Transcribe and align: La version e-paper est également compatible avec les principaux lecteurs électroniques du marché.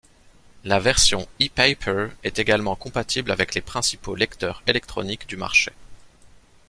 La 0.63 0.79
version 0.79 1.27
e-paper 1.39 2.07
est 2.23 2.39
également 2.39 2.75
compatible 2.75 3.29
avec 3.29 3.53
les 3.53 3.61
principaux 3.61 4.15
lecteurs 4.15 4.63
électroniques 4.65 5.27
du 5.29 5.37
marché. 5.37 5.71